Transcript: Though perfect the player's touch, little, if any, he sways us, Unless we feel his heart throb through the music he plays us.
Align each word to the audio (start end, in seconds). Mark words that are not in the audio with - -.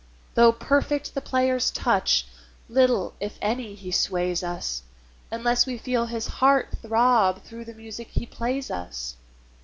Though 0.33 0.51
perfect 0.51 1.13
the 1.13 1.21
player's 1.21 1.69
touch, 1.69 2.25
little, 2.67 3.13
if 3.19 3.37
any, 3.39 3.75
he 3.75 3.91
sways 3.91 4.41
us, 4.41 4.81
Unless 5.29 5.67
we 5.67 5.77
feel 5.77 6.07
his 6.07 6.25
heart 6.25 6.69
throb 6.81 7.43
through 7.43 7.65
the 7.65 7.75
music 7.75 8.07
he 8.07 8.25
plays 8.25 8.71
us. 8.71 9.15